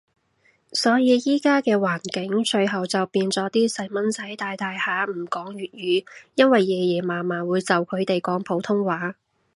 [0.71, 9.15] 所以依家嘅環境，最後就變咗啲細蚊仔大大下唔講粵語，因為爺爺嫲嫲會就佢講普通話